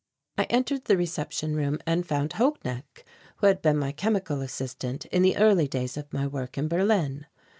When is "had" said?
3.45-3.61